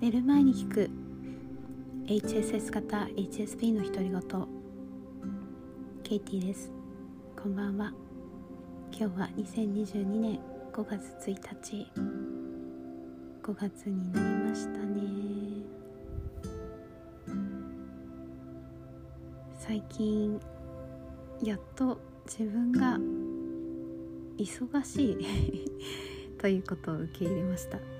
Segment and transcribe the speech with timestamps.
[0.00, 0.90] 寝る前に聞く。
[2.06, 4.22] HSS 型 HSP の独り言。
[6.02, 6.72] ケイティです。
[7.36, 7.92] こんばんは。
[8.90, 10.40] 今日は2022年
[10.72, 11.86] 5月1日。
[13.42, 15.02] 5月になりましたね。
[19.58, 20.40] 最近
[21.42, 22.98] やっと自分が
[24.38, 25.18] 忙しい。
[26.40, 27.99] ということを受け入れました。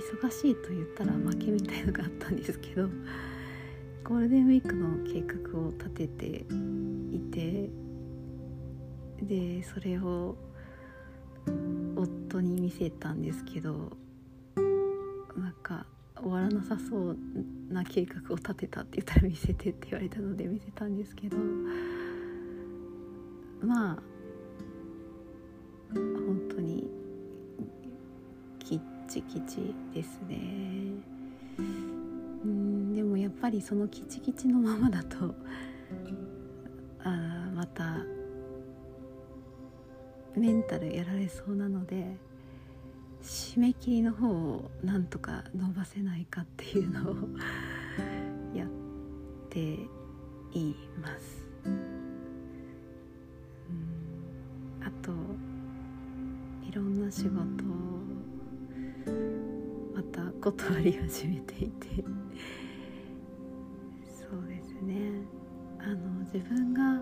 [0.00, 2.88] 忙しいと言ったら負けみたいのがあったんですけど
[4.02, 6.46] ゴールデンウィークの計画を立てて
[7.12, 7.70] いて
[9.22, 10.36] でそれを
[11.96, 13.96] 夫に見せたんですけど
[15.36, 15.86] なんか
[16.16, 17.16] 終わらなさそう
[17.70, 21.36] な計画を立てたって言ったら見せてって言われたので見せたんですけど
[23.62, 24.09] まあ
[29.10, 30.36] チキチですね。
[31.58, 35.34] うんでもやっぱりそのキチキチのままだと
[37.02, 38.06] あまた
[40.36, 42.16] メンタルやられそうなので
[43.20, 47.16] 締め切りの方をなんとか伸ばせないかっていうのを
[48.54, 48.68] やっ
[49.48, 49.72] て
[50.52, 51.50] います。
[54.82, 55.12] あと
[56.62, 57.69] いろんな仕事
[60.50, 61.86] 断り始めていて。
[64.04, 65.22] そうですね。
[65.78, 67.00] あの自分が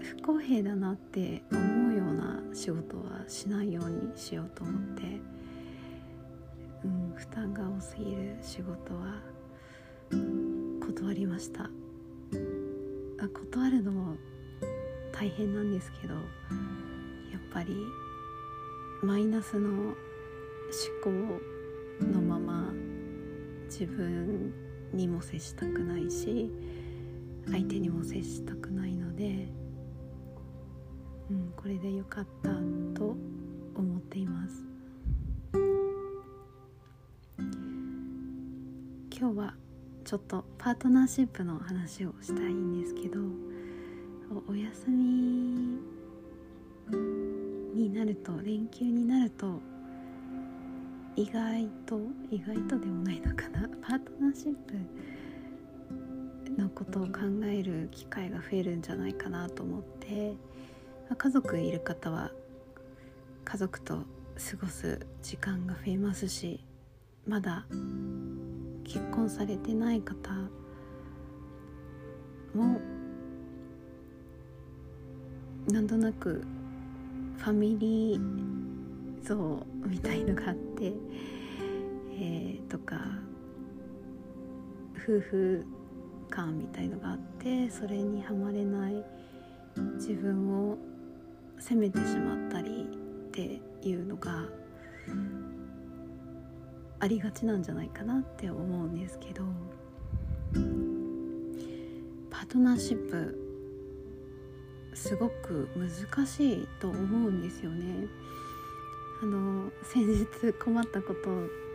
[0.00, 5.02] 不公平だなって思うような仕事はしないようにしようと思って、
[6.84, 9.20] うん、負担が多すぎる仕事は
[10.80, 11.64] 断りました。
[11.64, 14.16] あ断るのも
[15.12, 16.22] 大変なんですけどやっ
[17.52, 17.76] ぱり
[19.02, 19.94] マイナスの
[20.74, 21.38] 思
[22.00, 22.72] 考のまま
[23.66, 24.52] 自分
[24.92, 26.50] にも接したくないし
[27.50, 29.48] 相手にも接したくないので、
[31.30, 32.50] うん、これでよかった
[32.98, 33.16] と
[33.76, 34.64] 思っています。
[39.16, 39.54] 今日は
[40.04, 43.20] ちょっとパートナーシップの話をしたいんですけど
[44.48, 45.78] お休み
[47.74, 49.60] になると連休になると
[51.16, 53.68] 意外と意外とでもないのかな。
[53.82, 54.74] パートナーシップ
[56.60, 57.12] のことを考
[57.44, 60.34] える機会が増えるんじゃないかなと思って、
[61.16, 62.32] 家族いる方は
[63.44, 66.64] 家族と過ごす時間が増えますし
[67.26, 67.66] まだ
[68.84, 70.32] 結婚されてない方
[72.54, 72.80] も
[75.68, 76.44] なんとなく
[77.38, 78.53] ファミリー
[79.24, 80.92] 像みたいのがあって、
[82.12, 82.96] えー、とか
[84.96, 85.66] 夫婦
[86.30, 89.04] 感みたいのがあってそれにはまれない
[89.96, 90.78] 自分を
[91.58, 92.86] 責めてしまったり
[93.28, 94.44] っていうのが
[97.00, 99.42] ありがちなんじゃないかなって思うんですけど
[102.30, 103.40] パートナーシップ
[104.94, 108.06] すごく難しいと思うんですよね。
[109.22, 111.30] あの先日困ったこと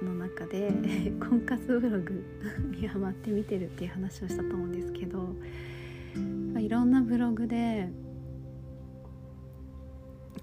[0.05, 0.71] の中で
[1.19, 2.23] 婚活ブログ
[2.79, 5.35] にハマって見てるっていう話をしたと思うんですけど、
[6.53, 7.89] まあ、いろんなブログで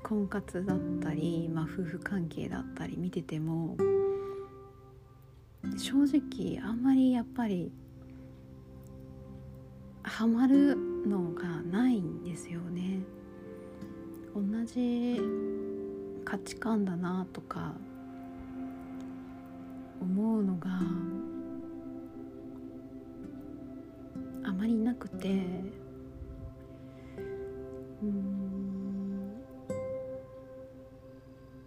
[0.03, 3.77] 婚活だったり、まあ、夫婦関係だったり見てても
[5.77, 7.73] 正直あんまりやっぱり
[10.03, 13.01] ハマるのがないんですよね。
[14.35, 15.21] 同じ
[16.27, 17.73] 価値観だなとか
[20.01, 20.69] 思うのが
[24.45, 25.29] あまりなくて
[28.03, 29.33] うん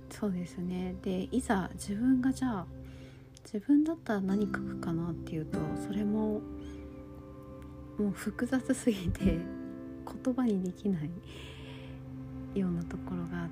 [0.09, 0.95] そうですね。
[1.01, 2.65] でいざ自分がじゃあ
[3.45, 5.57] 自分だったら何書くかなっていうと
[5.87, 6.41] それも
[7.97, 11.09] もう複雑すぎて言葉にできない
[12.59, 13.49] ようなところがあっ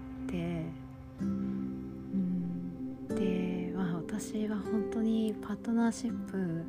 [5.41, 6.63] パートナーシップ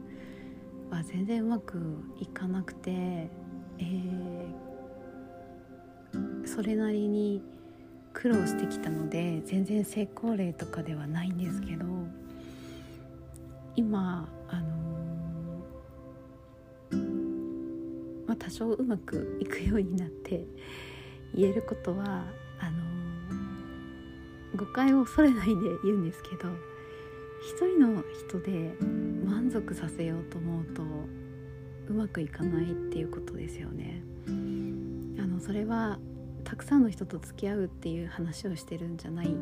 [0.91, 1.79] は全然うまく
[2.21, 7.43] いかなくて、えー、それなりに
[8.13, 11.85] 苦労してきたので全然成功例とかではないんですけど
[13.77, 14.79] 今あの
[18.29, 20.47] まあ、多少うまくいくようになって
[21.35, 22.27] 言えることは
[22.61, 22.83] あの
[24.55, 26.49] 誤解を恐れないで言うんですけど
[27.41, 28.75] 一人の人で
[29.25, 30.83] 満足させようと思うと
[31.89, 34.03] うまくいかないっていうことですよね。
[35.19, 35.99] あのそれは
[36.45, 39.35] たくさんの人と付き合うっていう話をしてるんじゃない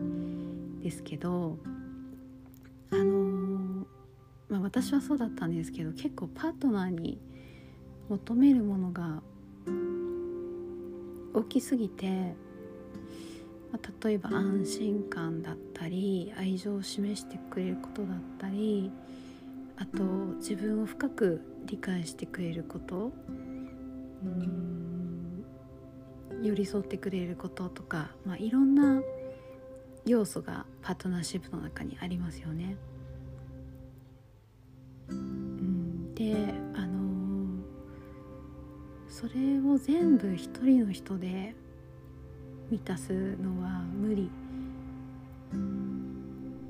[0.82, 1.58] ですけど
[2.90, 3.87] あの
[4.49, 7.19] まあ、私はそうだったんですけど結構パートナーに
[8.08, 9.22] 求めるものが
[11.34, 12.34] 大きすぎて、
[13.76, 18.90] まあ、例えば安心感だったり愛情を示してくれることだったり
[19.76, 20.02] あと
[20.38, 23.12] 自分を深く理解してくれること
[24.25, 25.44] うん
[26.43, 29.02] 寄り添ってくれることとか、まあ、いろんな
[30.06, 32.76] 要素がパートナーシップの中にありますよね。
[35.08, 36.34] うん、で
[36.75, 41.55] あのー、それを全部一人の人で
[42.70, 44.30] 満たすのは無理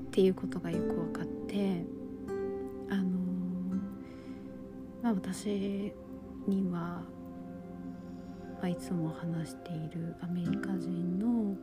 [0.07, 1.83] っていうことがよく分かって
[2.89, 3.03] あの、
[5.01, 5.93] まあ私
[6.47, 7.03] には、ま
[8.63, 11.55] あ、いつも話しているアメリカ人の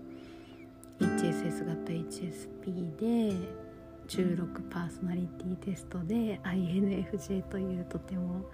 [0.98, 3.36] HSS 型 HSP で
[4.08, 8.44] 16パーソナリティテストで INFJ というとても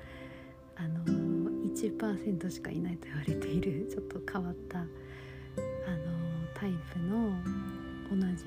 [0.76, 4.84] あの1%しかいないと言われているちょっと変わった
[5.56, 5.96] あの
[6.54, 7.32] タイプの
[8.10, 8.44] 同じ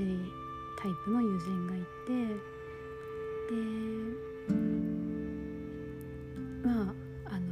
[0.81, 2.27] タイプの友人がいて
[3.49, 3.55] で
[6.67, 7.47] まああの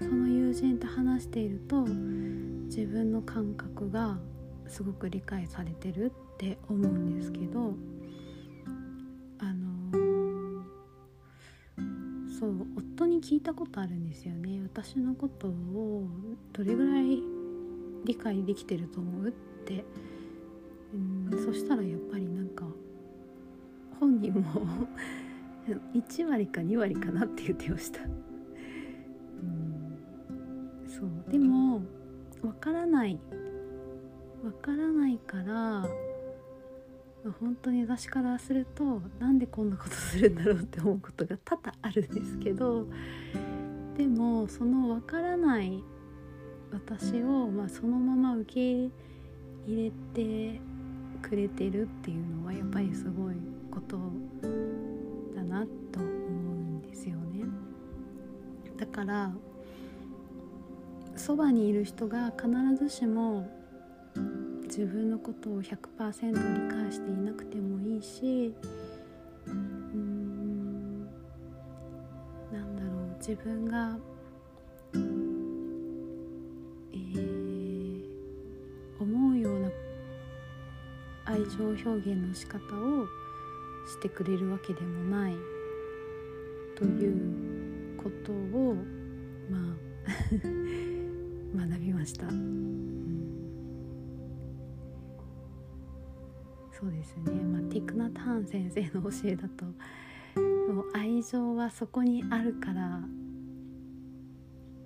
[0.00, 1.84] その友人と話していると
[2.66, 4.18] 自分の感覚が
[4.66, 7.74] すごく理解されてるって思うんですけど
[12.44, 14.60] そう夫に聞いたことあるんですよね。
[14.62, 16.06] 私のことを
[16.52, 17.22] どれぐらい
[18.04, 19.30] 理解できてると思うっ
[19.64, 19.84] て。
[20.94, 22.64] うんそしたらやっぱりなんか
[23.98, 24.44] 本人も
[25.92, 28.00] 1割か2割かなって言ってました。
[28.02, 29.98] うん
[30.86, 31.32] そう。
[31.32, 31.82] でも
[32.42, 33.18] わからない。
[34.44, 35.88] わからないから
[37.40, 42.86] 本当に私からするとなんでこんなことするんだろうって思うことが多々あるんですけど
[43.96, 45.82] でもその分からない
[46.74, 48.60] 私を、まあ、そのまま受け
[49.66, 50.60] 入れて
[51.22, 53.34] くれてるっていうのはやっぱりすごい
[53.70, 53.96] こと
[55.34, 57.44] だなと思うんですよね。
[58.76, 59.32] だから
[61.16, 63.48] そばにいる人が必ずしも
[64.64, 65.68] 自分のことを100%
[66.32, 68.52] 理解していなくてもいいし
[69.46, 71.04] うん
[72.52, 73.96] なんだろう自分が、
[81.56, 83.06] 情表現の仕方を
[83.86, 85.36] してくれるわけでもない。
[86.76, 88.74] ということを
[89.50, 89.74] まあ
[91.68, 92.26] 学びました。
[92.28, 92.64] うん。
[96.84, 103.00] そうですね、まあ、ティクナ・ターン先生の教えだともう愛情はそこにあるから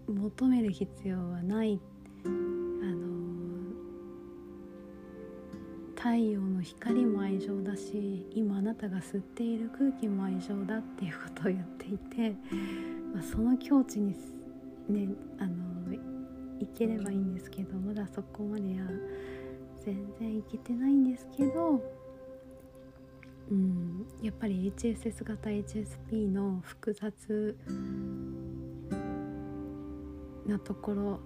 [0.06, 1.97] 求める必要はないあの
[5.98, 12.36] 太陽の光も愛情だし今あなたが吸っている空気も愛情だっていうことを言っていて、
[13.12, 14.14] まあ、その境地に
[14.88, 15.08] ね
[15.40, 15.92] あの
[16.60, 18.86] いければいいんですけどまだそこまでは
[19.84, 21.82] 全然いけてないんですけど、
[23.50, 27.56] うん、やっぱり HSS 型 HSP の複雑
[30.46, 31.20] なところ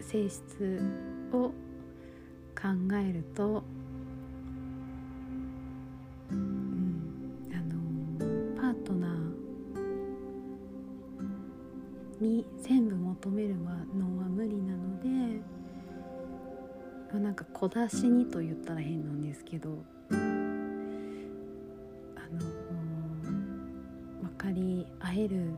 [0.00, 0.80] 性質
[1.32, 1.52] を
[2.60, 3.62] 考えると、
[12.68, 13.72] 全部求めるのは
[14.28, 15.58] 無理なので。
[17.14, 20.20] なんか小出しにと言ったら変なんですけどあの
[24.20, 25.54] 分かり合える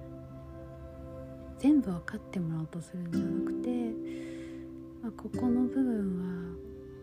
[1.59, 3.69] 全部分かってもらおうとするんじゃなくて、
[5.03, 6.57] まあ、ここの部分は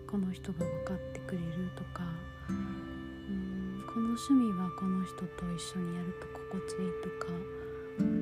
[0.09, 1.45] この人が分かってくれる
[1.75, 2.05] とか
[2.49, 5.25] うんこの趣味はこの人と
[5.57, 7.33] 一緒にやると心地いいとか、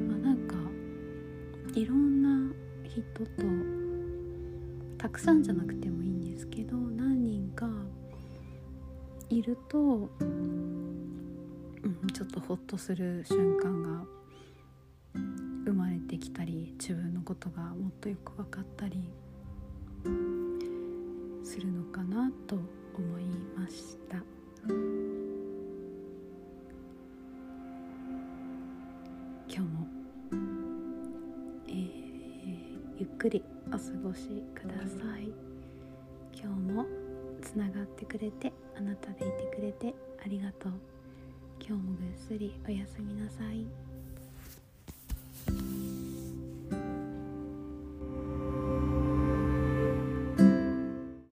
[0.10, 0.56] まあ、なんか
[1.75, 2.55] いろんな
[2.86, 3.44] 人と
[4.98, 7.67] たくさんじゃなくてもいいんですけど何人か
[9.29, 14.05] いると、うん、ちょっとホッとする瞬間が
[15.65, 19.10] 生まれてきたり自分のことがもっとよく分かったり
[21.44, 23.25] するのかなと思い
[23.58, 25.14] ました。
[32.98, 35.30] ゆっくりお過ごしください
[36.34, 36.86] 今日も
[37.42, 39.94] つながってくれてあなたでいてくれて
[40.25, 40.72] ありがとう
[41.60, 43.85] 今日もぐっすりおやすみなさい。